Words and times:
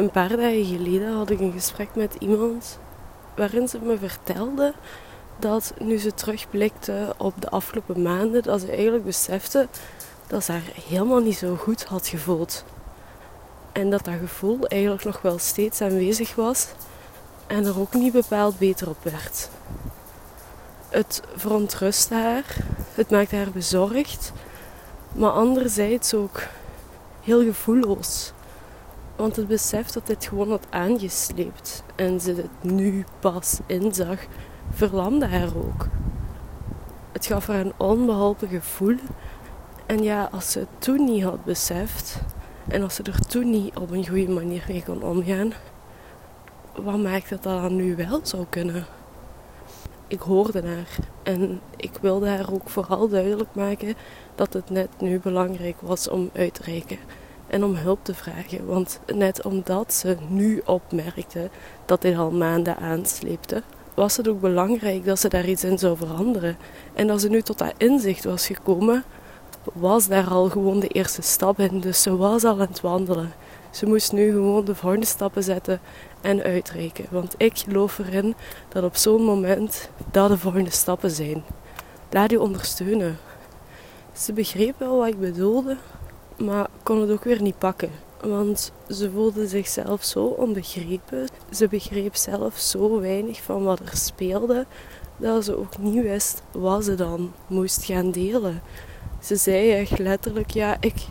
Een 0.00 0.10
paar 0.10 0.28
dagen 0.28 0.64
geleden 0.64 1.12
had 1.12 1.30
ik 1.30 1.40
een 1.40 1.52
gesprek 1.52 1.88
met 1.94 2.14
iemand 2.18 2.78
waarin 3.36 3.68
ze 3.68 3.78
me 3.82 3.98
vertelde 3.98 4.74
dat 5.38 5.74
nu 5.78 5.98
ze 5.98 6.14
terugblikte 6.14 7.14
op 7.16 7.34
de 7.38 7.50
afgelopen 7.50 8.02
maanden, 8.02 8.42
dat 8.42 8.60
ze 8.60 8.70
eigenlijk 8.70 9.04
besefte 9.04 9.68
dat 10.26 10.44
ze 10.44 10.52
haar 10.52 10.72
helemaal 10.88 11.20
niet 11.20 11.36
zo 11.36 11.56
goed 11.56 11.84
had 11.84 12.06
gevoeld. 12.06 12.64
En 13.72 13.90
dat 13.90 14.04
dat 14.04 14.14
gevoel 14.20 14.66
eigenlijk 14.66 15.04
nog 15.04 15.22
wel 15.22 15.38
steeds 15.38 15.80
aanwezig 15.80 16.34
was 16.34 16.66
en 17.46 17.64
er 17.64 17.80
ook 17.80 17.94
niet 17.94 18.12
bepaald 18.12 18.58
beter 18.58 18.88
op 18.88 19.02
werd. 19.02 19.50
Het 20.88 21.22
verontrustte 21.34 22.14
haar, 22.14 22.56
het 22.94 23.10
maakte 23.10 23.36
haar 23.36 23.50
bezorgd, 23.50 24.32
maar 25.12 25.30
anderzijds 25.30 26.14
ook 26.14 26.40
heel 27.22 27.42
gevoelloos. 27.42 28.32
Want 29.20 29.36
het 29.36 29.48
besef 29.48 29.90
dat 29.90 30.06
dit 30.06 30.26
gewoon 30.26 30.50
had 30.50 30.66
aangesleept 30.70 31.82
en 31.96 32.20
ze 32.20 32.34
het 32.34 32.72
nu 32.72 33.04
pas 33.18 33.58
inzag, 33.66 34.18
verlamde 34.70 35.26
haar 35.26 35.56
ook. 35.56 35.86
Het 37.12 37.26
gaf 37.26 37.46
haar 37.46 37.60
een 37.60 37.72
onbeholpen 37.76 38.48
gevoel. 38.48 38.96
En 39.86 40.02
ja, 40.02 40.28
als 40.32 40.50
ze 40.50 40.58
het 40.58 40.68
toen 40.78 41.04
niet 41.04 41.22
had 41.22 41.44
beseft 41.44 42.20
en 42.68 42.82
als 42.82 42.94
ze 42.94 43.02
er 43.02 43.26
toen 43.26 43.50
niet 43.50 43.76
op 43.78 43.90
een 43.90 44.08
goede 44.08 44.32
manier 44.32 44.64
mee 44.68 44.82
kon 44.84 45.02
omgaan, 45.02 45.52
wat 46.74 46.98
maakt 46.98 47.30
dat 47.30 47.42
dat 47.42 47.62
dan 47.62 47.76
nu 47.76 47.96
wel 47.96 48.20
zou 48.22 48.46
kunnen? 48.48 48.86
Ik 50.06 50.20
hoorde 50.20 50.66
haar 50.66 50.96
en 51.22 51.60
ik 51.76 51.92
wilde 52.00 52.28
haar 52.28 52.52
ook 52.52 52.68
vooral 52.68 53.08
duidelijk 53.08 53.54
maken 53.54 53.94
dat 54.34 54.52
het 54.52 54.70
net 54.70 55.00
nu 55.00 55.20
belangrijk 55.20 55.80
was 55.80 56.08
om 56.08 56.30
uit 56.32 56.54
te 56.54 56.62
reiken 56.62 56.98
en 57.50 57.64
om 57.64 57.74
hulp 57.74 57.98
te 58.02 58.14
vragen. 58.14 58.66
Want 58.66 59.00
net 59.14 59.44
omdat 59.44 59.94
ze 59.94 60.16
nu 60.28 60.62
opmerkte 60.64 61.50
dat 61.86 62.02
dit 62.02 62.16
al 62.16 62.30
maanden 62.30 62.76
aansleepte, 62.76 63.62
was 63.94 64.16
het 64.16 64.28
ook 64.28 64.40
belangrijk 64.40 65.04
dat 65.04 65.18
ze 65.18 65.28
daar 65.28 65.48
iets 65.48 65.64
in 65.64 65.78
zou 65.78 65.96
veranderen. 65.96 66.56
En 66.94 67.10
als 67.10 67.22
ze 67.22 67.28
nu 67.28 67.42
tot 67.42 67.58
dat 67.58 67.72
inzicht 67.76 68.24
was 68.24 68.46
gekomen, 68.46 69.04
was 69.72 70.06
daar 70.06 70.28
al 70.28 70.48
gewoon 70.48 70.80
de 70.80 70.88
eerste 70.88 71.22
stap 71.22 71.58
in. 71.58 71.80
Dus 71.80 72.02
ze 72.02 72.16
was 72.16 72.44
al 72.44 72.52
aan 72.52 72.60
het 72.60 72.80
wandelen. 72.80 73.32
Ze 73.70 73.86
moest 73.86 74.12
nu 74.12 74.30
gewoon 74.30 74.64
de 74.64 74.74
volgende 74.74 75.06
stappen 75.06 75.42
zetten 75.42 75.80
en 76.20 76.42
uitreiken. 76.42 77.06
Want 77.10 77.34
ik 77.36 77.58
geloof 77.58 77.98
erin 77.98 78.34
dat 78.68 78.84
op 78.84 78.96
zo'n 78.96 79.22
moment 79.22 79.90
dat 80.10 80.28
de 80.28 80.38
volgende 80.38 80.70
stappen 80.70 81.10
zijn. 81.10 81.42
Laat 82.10 82.30
je 82.30 82.40
ondersteunen. 82.40 83.18
Ze 84.12 84.32
begreep 84.32 84.74
wel 84.78 84.96
wat 84.96 85.08
ik 85.08 85.20
bedoelde, 85.20 85.76
maar 86.40 86.68
kon 86.82 87.00
het 87.00 87.10
ook 87.10 87.24
weer 87.24 87.42
niet 87.42 87.58
pakken. 87.58 87.90
Want 88.20 88.72
ze 88.88 89.10
voelde 89.10 89.46
zichzelf 89.48 90.04
zo 90.04 90.24
onbegrepen. 90.24 91.28
Ze 91.50 91.68
begreep 91.68 92.16
zelf 92.16 92.58
zo 92.58 93.00
weinig 93.00 93.42
van 93.42 93.62
wat 93.62 93.80
er 93.80 93.96
speelde, 93.96 94.66
dat 95.16 95.44
ze 95.44 95.58
ook 95.58 95.78
niet 95.78 96.02
wist 96.02 96.42
wat 96.52 96.84
ze 96.84 96.94
dan 96.94 97.32
moest 97.46 97.84
gaan 97.84 98.10
delen. 98.10 98.62
Ze 99.20 99.36
zei 99.36 99.70
echt 99.72 99.98
letterlijk: 99.98 100.50
Ja, 100.50 100.76
ik, 100.80 101.06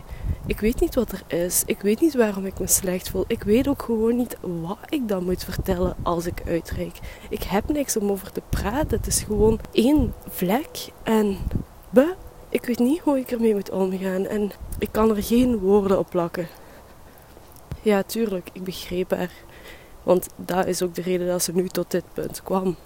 ik 0.46 0.60
weet 0.60 0.80
niet 0.80 0.94
wat 0.94 1.12
er 1.12 1.22
is. 1.44 1.62
Ik 1.66 1.80
weet 1.80 2.00
niet 2.00 2.14
waarom 2.14 2.46
ik 2.46 2.58
me 2.58 2.66
slecht 2.66 3.10
voel. 3.10 3.24
Ik 3.26 3.42
weet 3.42 3.68
ook 3.68 3.82
gewoon 3.82 4.16
niet 4.16 4.36
wat 4.40 4.78
ik 4.88 5.08
dan 5.08 5.24
moet 5.24 5.44
vertellen 5.44 5.96
als 6.02 6.26
ik 6.26 6.42
uitreik. 6.46 6.98
Ik 7.28 7.42
heb 7.42 7.68
niks 7.68 7.96
om 7.96 8.10
over 8.10 8.32
te 8.32 8.42
praten. 8.48 8.96
Het 8.96 9.06
is 9.06 9.22
gewoon 9.22 9.60
één 9.72 10.14
vlek 10.28 10.88
en 11.02 11.36
be. 11.90 12.14
Ik 12.52 12.64
weet 12.64 12.78
niet 12.78 13.00
hoe 13.00 13.18
ik 13.18 13.30
ermee 13.30 13.54
moet 13.54 13.70
omgaan 13.70 14.26
en 14.26 14.50
ik 14.78 14.88
kan 14.90 15.16
er 15.16 15.22
geen 15.22 15.58
woorden 15.58 15.98
op 15.98 16.10
plakken. 16.10 16.48
Ja, 17.82 18.02
tuurlijk, 18.02 18.48
ik 18.52 18.64
begreep 18.64 19.10
haar. 19.10 19.32
Want 20.02 20.28
dat 20.36 20.66
is 20.66 20.82
ook 20.82 20.94
de 20.94 21.02
reden 21.02 21.26
dat 21.26 21.42
ze 21.42 21.52
nu 21.52 21.68
tot 21.68 21.90
dit 21.90 22.04
punt 22.12 22.42
kwam. 22.42 22.76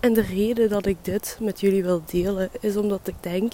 En 0.00 0.12
de 0.12 0.22
reden 0.22 0.68
dat 0.68 0.86
ik 0.86 1.04
dit 1.04 1.38
met 1.40 1.60
jullie 1.60 1.82
wil 1.82 2.02
delen 2.06 2.50
is 2.60 2.76
omdat 2.76 3.00
ik 3.08 3.14
denk 3.20 3.52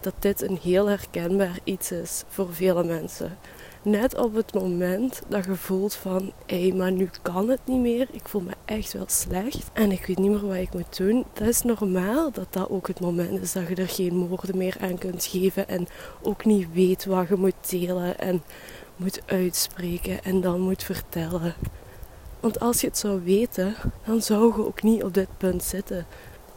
dat 0.00 0.14
dit 0.18 0.42
een 0.42 0.58
heel 0.62 0.88
herkenbaar 0.88 1.58
iets 1.64 1.92
is 1.92 2.24
voor 2.28 2.54
vele 2.54 2.84
mensen. 2.84 3.38
Net 3.84 4.18
op 4.18 4.34
het 4.34 4.54
moment 4.54 5.22
dat 5.28 5.44
je 5.44 5.54
voelt 5.54 5.94
van, 5.94 6.32
hé, 6.46 6.68
hey, 6.68 6.76
maar 6.76 6.92
nu 6.92 7.10
kan 7.22 7.48
het 7.48 7.60
niet 7.64 7.80
meer. 7.80 8.08
Ik 8.10 8.28
voel 8.28 8.40
me 8.40 8.52
echt 8.64 8.92
wel 8.92 9.04
slecht 9.08 9.70
en 9.72 9.92
ik 9.92 10.06
weet 10.06 10.18
niet 10.18 10.30
meer 10.30 10.46
wat 10.46 10.56
ik 10.56 10.72
moet 10.72 10.96
doen. 10.96 11.24
Dat 11.32 11.48
is 11.48 11.62
normaal 11.62 12.30
dat 12.30 12.46
dat 12.50 12.70
ook 12.70 12.86
het 12.86 13.00
moment 13.00 13.40
is 13.42 13.52
dat 13.52 13.68
je 13.68 13.74
er 13.74 13.88
geen 13.88 14.26
woorden 14.28 14.58
meer 14.58 14.76
aan 14.80 14.98
kunt 14.98 15.24
geven 15.24 15.68
en 15.68 15.86
ook 16.22 16.44
niet 16.44 16.72
weet 16.72 17.04
wat 17.04 17.28
je 17.28 17.34
moet 17.34 17.70
delen 17.70 18.18
en 18.18 18.42
moet 18.96 19.22
uitspreken 19.26 20.24
en 20.24 20.40
dan 20.40 20.60
moet 20.60 20.82
vertellen. 20.82 21.54
Want 22.40 22.60
als 22.60 22.80
je 22.80 22.86
het 22.86 22.98
zou 22.98 23.22
weten, 23.24 23.74
dan 24.04 24.22
zou 24.22 24.56
je 24.56 24.66
ook 24.66 24.82
niet 24.82 25.04
op 25.04 25.14
dit 25.14 25.28
punt 25.36 25.62
zitten. 25.62 26.06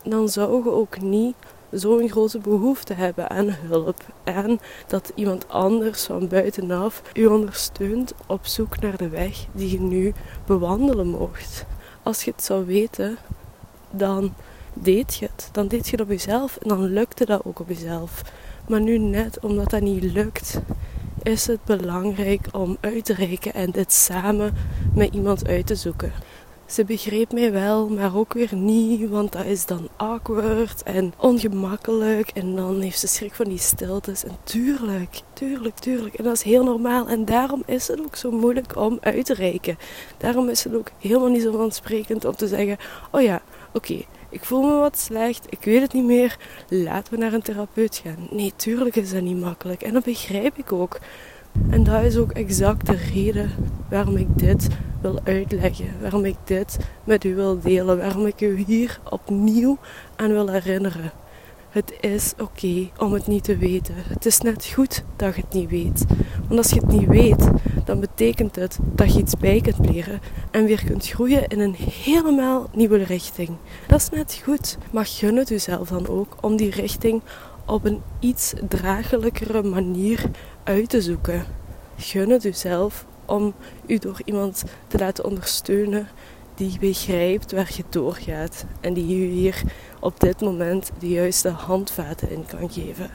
Dan 0.04 0.30
zou 0.30 0.64
je 0.64 0.72
ook 0.72 1.02
niet 1.02 1.36
zo'n 1.80 2.10
grote 2.10 2.40
behoefte 2.40 2.94
hebben 2.94 3.30
aan 3.30 3.50
hulp. 3.50 4.06
En 4.24 4.60
dat 4.88 5.12
iemand 5.16 5.50
anders 5.50 6.04
van 6.04 6.28
buitenaf 6.28 7.02
u 7.14 7.26
ondersteunt 7.26 8.14
op 8.26 8.46
zoek 8.46 8.80
naar 8.80 8.98
de 8.98 9.10
weg 9.10 9.46
die 9.52 9.72
je 9.72 9.82
nu 9.82 10.14
bewandelen 10.46 11.08
mocht. 11.08 11.66
Als 12.04 12.24
je 12.24 12.32
het 12.32 12.44
zou 12.44 12.66
weten, 12.66 13.18
dan 13.92 14.34
deed 14.74 15.16
je 15.16 15.26
het. 15.26 15.50
Dan 15.52 15.68
deed 15.68 15.86
je 15.86 15.92
het 15.92 16.02
op 16.02 16.10
jezelf 16.10 16.58
en 16.58 16.68
dan 16.70 16.86
lukte 16.86 17.26
dat 17.26 17.46
ook 17.46 17.60
op 17.60 17.70
jezelf. 17.70 18.22
Maar 18.68 18.82
nu 18.82 18.98
net 18.98 19.40
omdat 19.40 19.70
dat 19.70 19.82
niet 19.82 20.04
lukt, 20.04 20.60
is 21.24 21.48
het 21.48 21.64
belangrijk 21.64 22.48
om 22.52 22.78
uit 22.80 23.06
te 23.06 23.14
reiken 23.14 23.54
en 23.54 23.72
dit 23.72 23.94
samen 23.94 24.54
met 24.94 25.14
iemand 25.14 25.48
uit 25.48 25.68
te 25.68 25.76
zoeken. 25.76 26.12
Ze 26.66 26.86
begreep 26.86 27.32
mij 27.32 27.52
wel, 27.52 27.90
maar 27.90 28.16
ook 28.16 28.34
weer 28.34 28.56
niet, 28.56 29.10
want 29.10 29.32
dat 29.32 29.46
is 29.46 29.66
dan 29.66 29.90
awkward 29.96 30.84
en 30.84 31.14
ongemakkelijk. 31.18 32.30
En 32.30 32.56
dan 32.56 32.82
heeft 32.82 33.00
ze 33.00 33.08
schrik 33.08 33.34
van 33.34 33.46
die 33.46 33.58
stiltes. 33.58 34.24
En 34.24 34.38
tuurlijk, 34.44 35.22
tuurlijk, 35.34 35.76
tuurlijk. 35.76 36.16
En 36.16 36.24
dat 36.24 36.34
is 36.34 36.42
heel 36.42 36.64
normaal. 36.64 37.08
En 37.08 37.26
daarom 37.26 37.64
is 37.66 37.88
het 37.88 38.00
ook 38.00 38.16
zo 38.16 38.32
moeilijk 38.32 38.76
om 38.76 38.98
uit 39.02 39.26
te 39.26 39.34
reiken. 39.34 39.78
Daarom 40.18 40.50
is 40.50 40.64
het 40.64 40.76
ook 40.76 40.92
helemaal 41.00 41.30
niet 41.30 41.42
zo 41.42 41.52
vansprekend 41.52 42.26
om 42.26 42.36
te 42.36 42.48
zeggen: 42.48 42.78
Oh 43.12 43.22
ja, 43.22 43.42
oké, 43.74 44.04
ik 44.30 44.46
voel 44.46 44.62
me 44.62 44.76
wat 44.76 44.98
slecht, 44.98 45.46
ik 45.50 45.64
weet 45.64 45.82
het 45.82 45.94
niet 45.94 46.06
meer, 46.06 46.38
laten 46.70 47.14
we 47.14 47.20
naar 47.20 47.34
een 47.34 47.42
therapeut 47.42 48.02
gaan. 48.04 48.28
Nee, 48.32 48.54
tuurlijk 48.56 48.96
is 48.96 49.12
dat 49.12 49.22
niet 49.22 49.40
makkelijk 49.40 49.82
en 49.82 49.94
dat 49.94 50.04
begrijp 50.04 50.58
ik 50.58 50.72
ook. 50.72 51.00
En 51.70 51.84
dat 51.84 52.04
is 52.04 52.18
ook 52.18 52.32
exact 52.32 52.86
de 52.86 52.98
reden 53.14 53.52
waarom 53.90 54.18
ik 54.18 54.28
dit 54.36 54.68
wil 55.12 55.20
uitleggen, 55.24 55.86
waarom 56.02 56.26
ik 56.26 56.36
dit 56.44 56.78
met 57.04 57.24
u 57.24 57.36
wil 57.36 57.60
delen, 57.60 57.98
waarom 57.98 58.26
ik 58.26 58.42
u 58.42 58.64
hier 58.68 59.00
opnieuw 59.10 59.78
aan 60.16 60.32
wil 60.32 60.50
herinneren. 60.52 61.12
Het 61.70 61.94
is 62.00 62.34
oké 62.40 62.90
om 62.98 63.14
het 63.14 63.28
niet 63.28 63.44
te 63.44 63.58
weten. 63.58 63.96
Het 63.98 64.26
is 64.26 64.40
net 64.40 64.66
goed 64.66 65.04
dat 65.16 65.36
je 65.36 65.42
het 65.42 65.54
niet 65.54 65.70
weet. 65.70 66.06
Want 66.48 66.60
als 66.60 66.70
je 66.70 66.80
het 66.80 66.88
niet 66.88 67.08
weet, 67.08 67.50
dan 67.86 68.00
betekent 68.00 68.56
het 68.56 68.80
dat 68.82 69.14
je 69.14 69.20
iets 69.20 69.38
bij 69.38 69.62
kunt 69.62 69.90
leren 69.92 70.20
en 70.52 70.66
weer 70.66 70.84
kunt 70.86 71.08
groeien 71.08 71.48
in 71.48 71.60
een 71.60 71.76
helemaal 72.04 72.70
nieuwe 72.74 73.04
richting. 73.04 73.50
Dat 73.88 74.00
is 74.00 74.10
net 74.10 74.42
goed. 74.44 74.78
Maar 74.92 75.06
gun 75.06 75.36
het 75.36 75.50
jezelf 75.50 75.90
dan 75.90 76.08
ook 76.08 76.36
om 76.42 76.56
die 76.56 76.72
richting 76.72 77.22
op 77.66 77.86
een 77.86 78.02
iets 78.20 78.54
draaglijkere 78.68 79.64
manier 79.64 80.26
uit 80.64 80.90
te 80.90 81.02
zoeken. 81.02 81.46
Gun 81.98 82.30
het 82.30 82.44
jezelf 82.44 83.06
om 83.26 83.54
u 83.88 83.98
door 83.98 84.22
iemand 84.26 84.64
te 84.88 84.98
laten 84.98 85.26
ondersteunen 85.26 86.08
die 86.56 86.80
begrijpt 86.80 87.52
waar 87.52 87.72
je 87.76 87.84
doorgaat 87.90 88.66
en 88.82 88.94
die 88.94 89.08
je 89.08 89.28
hier 89.28 89.62
op 90.00 90.20
dit 90.20 90.42
moment 90.42 90.92
de 91.00 91.10
juiste 91.10 91.50
handvaten 91.50 92.30
in 92.30 92.46
kan 92.46 92.70
geven. 92.72 93.10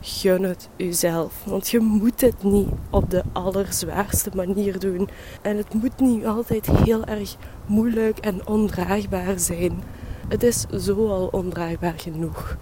Gun 0.00 0.42
het 0.42 0.68
uzelf, 0.76 1.44
want 1.44 1.68
je 1.68 1.78
moet 1.78 2.20
het 2.20 2.42
niet 2.42 2.68
op 2.90 3.10
de 3.10 3.22
allerzwaarste 3.32 4.30
manier 4.34 4.78
doen. 4.78 5.08
En 5.42 5.56
het 5.56 5.74
moet 5.74 6.00
niet 6.00 6.26
altijd 6.26 6.66
heel 6.66 7.04
erg 7.04 7.36
moeilijk 7.66 8.18
en 8.18 8.46
ondraagbaar 8.46 9.38
zijn. 9.38 9.82
Het 10.28 10.42
is 10.42 10.66
zo 10.78 11.08
al 11.08 11.28
ondraagbaar 11.32 11.94
genoeg. 11.96 12.56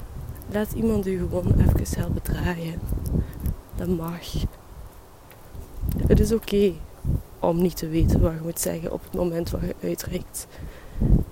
Laat 0.53 0.73
iemand 0.73 1.06
u 1.06 1.19
gewoon 1.19 1.55
even 1.59 1.99
helpen 2.00 2.23
draaien. 2.23 2.81
Dat 3.75 3.88
mag. 3.88 4.32
Het 6.06 6.21
is 6.21 6.32
oké 6.32 6.73
om 7.47 7.63
niet 7.63 7.77
te 7.77 7.89
weten 7.89 8.21
wat 8.21 8.33
je 8.33 8.41
moet 8.43 8.61
zeggen 8.61 8.93
op 8.93 9.03
het 9.03 9.15
moment 9.15 9.51
waar 9.51 9.67
je 9.67 9.75
uitreikt. 9.83 10.47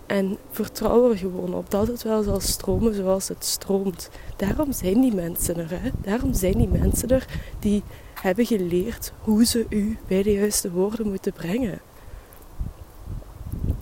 En 0.07 0.39
vertrouw 0.51 1.11
er 1.11 1.19
gewoon 1.19 1.55
op 1.55 1.71
dat 1.71 1.87
het 1.87 2.03
wel 2.03 2.23
zal 2.23 2.41
stromen 2.41 2.95
zoals 2.95 3.29
het 3.29 3.45
stroomt. 3.45 4.11
Daarom 4.37 4.73
zijn 4.73 5.01
die 5.01 5.15
mensen 5.15 5.57
er. 5.57 5.71
Hè? 5.71 5.91
Daarom 6.03 6.35
zijn 6.35 6.59
die 6.59 6.69
mensen 6.69 7.09
er 7.09 7.27
die 7.59 7.83
hebben 8.21 8.47
geleerd 8.47 9.13
hoe 9.21 9.45
ze 9.45 9.67
u 9.69 9.99
bij 10.07 10.23
de 10.23 10.33
juiste 10.33 10.71
woorden 10.71 11.09
moeten 11.09 11.33
brengen. 11.33 11.81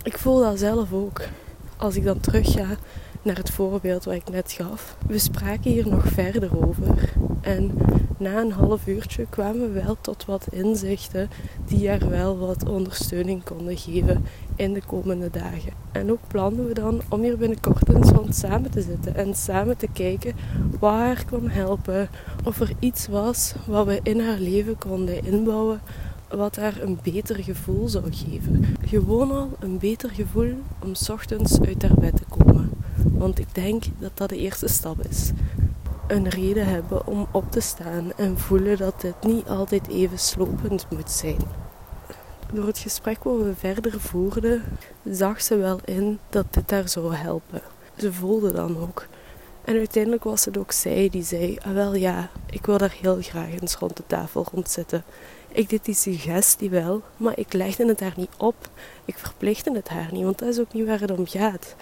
Ik 0.03 0.17
voel 0.17 0.39
dat 0.39 0.59
zelf 0.59 0.93
ook. 0.93 1.21
Als 1.77 1.95
ik 1.95 2.03
dan 2.03 2.19
terug 2.19 2.51
ga 2.51 2.77
naar 3.23 3.35
het 3.35 3.49
voorbeeld 3.49 4.03
wat 4.03 4.13
ik 4.13 4.29
net 4.29 4.51
gaf. 4.51 4.97
We 5.07 5.19
spraken 5.19 5.71
hier 5.71 5.87
nog 5.87 6.07
verder 6.07 6.67
over. 6.67 7.13
En 7.41 7.71
na 8.17 8.39
een 8.39 8.51
half 8.51 8.87
uurtje 8.87 9.25
kwamen 9.29 9.73
we 9.73 9.81
wel 9.81 9.97
tot 10.01 10.25
wat 10.25 10.47
inzichten 10.51 11.29
die 11.65 11.89
er 11.89 12.09
wel 12.09 12.37
wat 12.37 12.69
ondersteuning 12.69 13.43
konden 13.43 13.77
geven 13.77 14.25
in 14.55 14.73
de 14.73 14.81
komende 14.87 15.29
dagen. 15.29 15.73
En 15.91 16.11
ook 16.11 16.19
plannen 16.27 16.67
we 16.67 16.73
dan 16.73 17.01
om 17.09 17.21
hier 17.21 17.37
binnenkort 17.37 17.89
eens 17.89 18.09
rond 18.09 18.35
samen 18.35 18.71
te 18.71 18.81
zitten 18.81 19.15
en 19.15 19.35
samen 19.35 19.77
te 19.77 19.87
kijken 19.93 20.35
wat 20.79 20.93
haar 20.93 21.23
kon 21.29 21.49
helpen. 21.49 22.09
Of 22.43 22.59
er 22.59 22.71
iets 22.79 23.07
was 23.07 23.53
wat 23.65 23.85
we 23.85 23.99
in 24.03 24.19
haar 24.19 24.39
leven 24.39 24.77
konden 24.77 25.25
inbouwen 25.25 25.81
wat 26.29 26.55
haar 26.55 26.81
een 26.81 26.99
beter 27.03 27.43
gevoel 27.43 27.87
zou 27.87 28.13
geven. 28.13 28.65
Gewoon 28.85 29.31
al 29.31 29.49
een 29.59 29.77
beter 29.77 30.09
gevoel 30.09 30.53
om 30.79 30.91
ochtends 31.11 31.61
uit 31.61 31.81
haar 31.81 31.99
bed 31.99 32.15
te 32.15 32.23
komen. 32.29 32.82
Want 33.23 33.39
ik 33.39 33.55
denk 33.55 33.83
dat 33.99 34.11
dat 34.13 34.29
de 34.29 34.37
eerste 34.37 34.67
stap 34.67 35.05
is. 35.09 35.31
Een 36.07 36.29
reden 36.29 36.65
hebben 36.65 37.07
om 37.07 37.27
op 37.31 37.51
te 37.51 37.59
staan 37.59 38.13
en 38.15 38.37
voelen 38.37 38.77
dat 38.77 39.01
dit 39.01 39.23
niet 39.23 39.47
altijd 39.47 39.87
even 39.87 40.19
slopend 40.19 40.85
moet 40.89 41.11
zijn. 41.11 41.37
Door 42.53 42.67
het 42.67 42.77
gesprek 42.77 43.23
wat 43.23 43.37
we 43.37 43.53
verder 43.57 44.01
voerden, 44.01 44.63
zag 45.03 45.41
ze 45.41 45.55
wel 45.55 45.79
in 45.85 46.19
dat 46.29 46.45
dit 46.49 46.71
haar 46.71 46.89
zou 46.89 47.15
helpen. 47.15 47.61
Ze 47.97 48.13
voelde 48.13 48.51
dan 48.51 48.79
ook. 48.79 49.05
En 49.63 49.77
uiteindelijk 49.77 50.23
was 50.23 50.45
het 50.45 50.57
ook 50.57 50.71
zij 50.71 51.09
die 51.09 51.23
zei: 51.23 51.57
ah, 51.65 51.73
wel 51.73 51.95
ja, 51.95 52.29
ik 52.49 52.65
wil 52.65 52.77
daar 52.77 52.95
heel 53.01 53.21
graag 53.21 53.59
eens 53.61 53.75
rond 53.75 53.97
de 53.97 54.03
tafel 54.07 54.45
rond 54.51 54.69
zitten. 54.69 55.03
Ik 55.47 55.69
deed 55.69 55.85
die 55.85 55.95
suggestie 55.95 56.69
wel, 56.69 57.01
maar 57.17 57.39
ik 57.39 57.53
legde 57.53 57.85
het 57.85 57.99
haar 57.99 58.13
niet 58.15 58.35
op. 58.37 58.69
Ik 59.05 59.17
verplichtte 59.17 59.71
het 59.73 59.89
haar 59.89 60.09
niet, 60.11 60.23
want 60.23 60.39
dat 60.39 60.49
is 60.49 60.59
ook 60.59 60.73
niet 60.73 60.87
waar 60.87 60.99
het 60.99 61.11
om 61.11 61.27
gaat. 61.27 61.75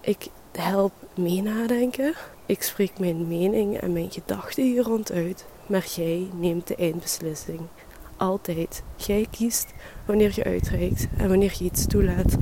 Ik 0.00 0.28
help 0.56 0.92
mee 1.14 1.42
nadenken. 1.42 2.14
Ik 2.46 2.62
spreek 2.62 2.98
mijn 2.98 3.28
mening 3.28 3.78
en 3.78 3.92
mijn 3.92 4.10
gedachten 4.10 4.64
hier 4.64 4.82
rond 4.82 5.12
uit. 5.12 5.44
Maar 5.66 5.86
jij 5.96 6.28
neemt 6.34 6.66
de 6.66 6.74
eindbeslissing. 6.74 7.60
Altijd. 8.16 8.82
Jij 8.96 9.26
kiest 9.30 9.66
wanneer 10.04 10.32
je 10.34 10.44
uitreikt 10.44 11.06
en 11.16 11.28
wanneer 11.28 11.54
je 11.58 11.64
iets 11.64 11.86
toelaat. 11.86 12.36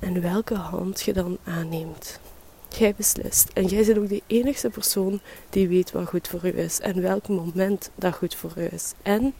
En 0.00 0.20
welke 0.20 0.54
hand 0.54 1.00
je 1.00 1.12
dan 1.12 1.38
aanneemt. 1.44 2.20
Jij 2.68 2.94
beslist. 2.94 3.50
En 3.52 3.66
jij 3.66 3.84
bent 3.84 3.98
ook 3.98 4.08
de 4.08 4.22
enigste 4.26 4.70
persoon 4.70 5.20
die 5.50 5.68
weet 5.68 5.92
wat 5.92 6.08
goed 6.08 6.28
voor 6.28 6.46
u 6.46 6.58
is. 6.58 6.80
En 6.80 7.02
welk 7.02 7.28
moment 7.28 7.90
dat 7.94 8.14
goed 8.14 8.34
voor 8.34 8.52
u 8.56 8.68
is. 8.70 8.92
En 9.02 9.34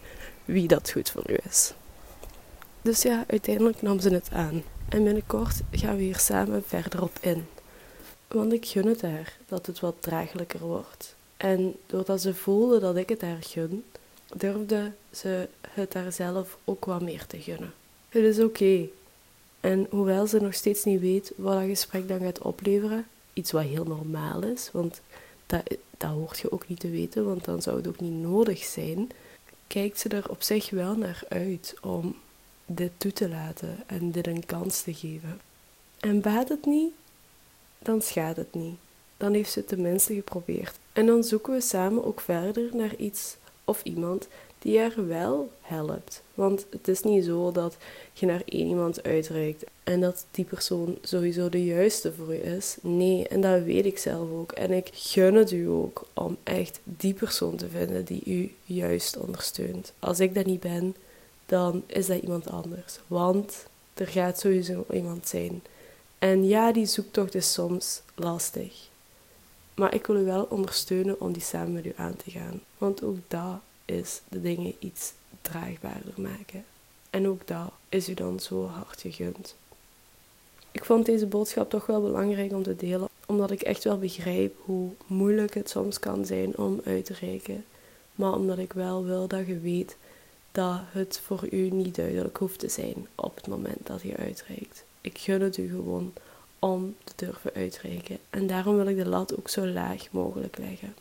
wie 0.44 0.68
dat 0.68 0.90
goed 0.90 1.10
voor 1.10 1.30
u 1.30 1.36
is. 1.48 1.74
Dus 2.82 3.02
ja, 3.02 3.24
uiteindelijk 3.26 3.82
nam 3.82 4.00
ze 4.00 4.08
het 4.08 4.28
aan. 4.32 4.62
En 4.88 5.04
binnenkort 5.04 5.60
gaan 5.70 5.96
we 5.96 6.02
hier 6.02 6.18
samen 6.18 6.62
verder 6.66 7.02
op 7.02 7.18
in. 7.20 7.46
Want 8.32 8.52
ik 8.52 8.66
gun 8.66 8.86
het 8.86 9.02
haar 9.02 9.36
dat 9.46 9.66
het 9.66 9.80
wat 9.80 9.94
draaglijker 10.00 10.60
wordt. 10.60 11.14
En 11.36 11.74
doordat 11.86 12.20
ze 12.20 12.34
voelde 12.34 12.78
dat 12.78 12.96
ik 12.96 13.08
het 13.08 13.20
haar 13.20 13.42
gun, 13.42 13.84
durfde 14.34 14.92
ze 15.10 15.48
het 15.68 15.94
haar 15.94 16.12
zelf 16.12 16.58
ook 16.64 16.84
wat 16.84 17.02
meer 17.02 17.26
te 17.26 17.40
gunnen. 17.40 17.72
Het 18.08 18.24
is 18.24 18.40
oké. 18.40 18.88
En 19.60 19.86
hoewel 19.90 20.26
ze 20.26 20.40
nog 20.40 20.54
steeds 20.54 20.84
niet 20.84 21.00
weet 21.00 21.32
wat 21.36 21.58
dat 21.58 21.68
gesprek 21.68 22.08
dan 22.08 22.20
gaat 22.20 22.38
opleveren, 22.38 23.06
iets 23.32 23.52
wat 23.52 23.62
heel 23.62 23.84
normaal 23.84 24.42
is, 24.42 24.70
want 24.72 25.00
dat, 25.46 25.76
dat 25.96 26.10
hoort 26.10 26.38
je 26.38 26.52
ook 26.52 26.68
niet 26.68 26.80
te 26.80 26.90
weten, 26.90 27.24
want 27.24 27.44
dan 27.44 27.62
zou 27.62 27.76
het 27.76 27.86
ook 27.88 28.00
niet 28.00 28.22
nodig 28.22 28.64
zijn, 28.64 29.10
kijkt 29.66 29.98
ze 29.98 30.08
er 30.08 30.30
op 30.30 30.42
zich 30.42 30.70
wel 30.70 30.94
naar 30.96 31.22
uit 31.28 31.74
om 31.82 32.16
dit 32.66 32.90
toe 32.96 33.12
te 33.12 33.28
laten 33.28 33.76
en 33.86 34.10
dit 34.10 34.26
een 34.26 34.46
kans 34.46 34.82
te 34.82 34.94
geven. 34.94 35.40
En 36.00 36.20
baat 36.20 36.48
het 36.48 36.66
niet, 36.66 36.92
dan 37.82 38.02
schaadt 38.02 38.36
het 38.36 38.54
niet. 38.54 38.76
Dan 39.16 39.34
heeft 39.34 39.52
ze 39.52 39.58
het 39.58 39.68
tenminste 39.68 40.14
geprobeerd. 40.14 40.78
En 40.92 41.06
dan 41.06 41.24
zoeken 41.24 41.52
we 41.52 41.60
samen 41.60 42.04
ook 42.04 42.20
verder 42.20 42.70
naar 42.72 42.96
iets 42.96 43.36
of 43.64 43.82
iemand 43.82 44.28
die 44.58 44.78
er 44.78 45.06
wel 45.08 45.50
helpt. 45.60 46.22
Want 46.34 46.66
het 46.70 46.88
is 46.88 47.02
niet 47.02 47.24
zo 47.24 47.52
dat 47.52 47.76
je 48.12 48.26
naar 48.26 48.42
één 48.44 48.66
iemand 48.66 49.02
uitreikt 49.02 49.64
en 49.84 50.00
dat 50.00 50.24
die 50.30 50.44
persoon 50.44 50.98
sowieso 51.02 51.48
de 51.48 51.64
juiste 51.64 52.12
voor 52.12 52.32
je 52.32 52.42
is. 52.42 52.76
Nee, 52.80 53.28
en 53.28 53.40
dat 53.40 53.62
weet 53.62 53.86
ik 53.86 53.98
zelf 53.98 54.30
ook. 54.30 54.52
En 54.52 54.70
ik 54.70 54.90
gun 54.92 55.34
het 55.34 55.50
u 55.50 55.68
ook 55.68 56.06
om 56.14 56.36
echt 56.42 56.80
die 56.84 57.14
persoon 57.14 57.56
te 57.56 57.68
vinden 57.68 58.04
die 58.04 58.22
u 58.24 58.54
juist 58.64 59.16
ondersteunt. 59.16 59.92
Als 59.98 60.20
ik 60.20 60.34
dat 60.34 60.46
niet 60.46 60.60
ben, 60.60 60.96
dan 61.46 61.82
is 61.86 62.06
dat 62.06 62.22
iemand 62.22 62.50
anders. 62.50 62.98
Want 63.06 63.66
er 63.94 64.06
gaat 64.06 64.40
sowieso 64.40 64.84
iemand 64.92 65.28
zijn. 65.28 65.62
En 66.22 66.44
ja, 66.44 66.72
die 66.72 66.86
zoektocht 66.86 67.34
is 67.34 67.52
soms 67.52 68.02
lastig. 68.14 68.88
Maar 69.74 69.94
ik 69.94 70.06
wil 70.06 70.16
u 70.16 70.24
wel 70.24 70.46
ondersteunen 70.50 71.20
om 71.20 71.32
die 71.32 71.42
samen 71.42 71.72
met 71.72 71.86
u 71.86 71.92
aan 71.96 72.16
te 72.16 72.30
gaan. 72.30 72.60
Want 72.78 73.02
ook 73.02 73.16
dat 73.28 73.60
is 73.84 74.20
de 74.28 74.40
dingen 74.40 74.74
iets 74.78 75.12
draagbaarder 75.40 76.12
maken. 76.16 76.64
En 77.10 77.28
ook 77.28 77.46
dat 77.46 77.70
is 77.88 78.08
u 78.08 78.14
dan 78.14 78.40
zo 78.40 78.66
hard 78.66 79.00
gegund. 79.00 79.54
Ik 80.72 80.84
vond 80.84 81.06
deze 81.06 81.26
boodschap 81.26 81.70
toch 81.70 81.86
wel 81.86 82.02
belangrijk 82.02 82.52
om 82.52 82.62
te 82.62 82.76
delen, 82.76 83.08
omdat 83.26 83.50
ik 83.50 83.62
echt 83.62 83.84
wel 83.84 83.98
begrijp 83.98 84.54
hoe 84.64 84.90
moeilijk 85.06 85.54
het 85.54 85.70
soms 85.70 85.98
kan 85.98 86.26
zijn 86.26 86.58
om 86.58 86.80
uit 86.84 87.04
te 87.04 87.14
reiken. 87.20 87.64
Maar 88.14 88.32
omdat 88.32 88.58
ik 88.58 88.72
wel 88.72 89.04
wil 89.04 89.28
dat 89.28 89.46
je 89.46 89.58
weet 89.58 89.96
dat 90.52 90.80
het 90.90 91.20
voor 91.24 91.46
u 91.50 91.70
niet 91.70 91.94
duidelijk 91.94 92.36
hoeft 92.36 92.58
te 92.58 92.68
zijn 92.68 93.06
op 93.14 93.36
het 93.36 93.46
moment 93.46 93.86
dat 93.86 94.02
je 94.02 94.16
uitreikt. 94.16 94.84
Ik 95.02 95.18
gun 95.18 95.40
het 95.40 95.56
u 95.56 95.68
gewoon 95.68 96.12
om 96.58 96.96
te 97.04 97.12
durven 97.16 97.52
uitreiken. 97.54 98.18
En 98.30 98.46
daarom 98.46 98.76
wil 98.76 98.86
ik 98.86 98.96
de 98.96 99.08
lat 99.08 99.38
ook 99.38 99.48
zo 99.48 99.66
laag 99.66 100.10
mogelijk 100.10 100.58
leggen. 100.58 100.94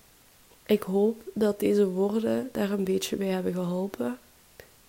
Ik 0.65 0.81
hoop 0.81 1.21
dat 1.33 1.59
deze 1.59 1.87
woorden 1.87 2.49
daar 2.51 2.71
een 2.71 2.83
beetje 2.83 3.15
bij 3.15 3.27
hebben 3.27 3.53
geholpen. 3.53 4.17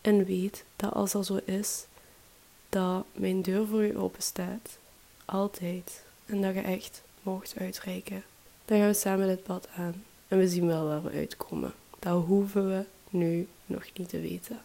En 0.01 0.25
weet 0.25 0.65
dat 0.77 0.93
als 0.93 1.13
dat 1.13 1.27
zo 1.27 1.41
is, 1.45 1.87
dat 2.69 3.05
mijn 3.13 3.43
deur 3.43 3.67
voor 3.67 3.83
je 3.83 3.97
open 3.97 4.23
staat. 4.23 4.79
Altijd. 5.25 6.03
En 6.27 6.43
dat 6.43 6.55
je 6.55 6.61
echt 6.61 7.03
mocht 7.23 7.55
uitreiken. 7.59 8.23
Dan 8.65 8.79
gaan 8.79 8.87
we 8.87 8.95
samen 8.95 9.27
dit 9.27 9.43
pad 9.43 9.69
aan. 9.77 10.05
En 10.29 10.39
we 10.39 10.49
zien 10.49 10.67
wel 10.67 10.87
waar 10.87 11.03
we 11.03 11.11
uitkomen. 11.11 11.73
Dat 11.99 12.25
hoeven 12.25 12.69
we 12.69 12.85
nu 13.11 13.49
nog 13.67 13.85
niet 13.95 14.09
te 14.09 14.21
weten. 14.21 14.61